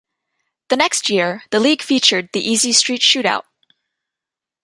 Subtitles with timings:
[0.69, 3.43] The next year, the league featured the "Easy Street Shootout".